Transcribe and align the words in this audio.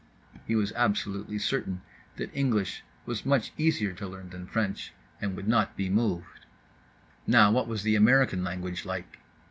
He 0.47 0.55
was 0.55 0.73
absolutely 0.75 1.37
certain 1.37 1.83
that 2.15 2.33
English 2.35 2.83
was 3.05 3.23
much 3.23 3.53
easier 3.55 3.93
to 3.93 4.07
learn 4.07 4.31
than 4.31 4.47
French, 4.47 4.93
and 5.21 5.35
would 5.35 5.47
not 5.47 5.77
be 5.77 5.89
moved. 5.91 6.47
Now 7.27 7.51
what 7.51 7.67
was 7.67 7.83
the 7.83 7.95
American 7.95 8.43
language 8.43 8.83
like? 8.83 9.19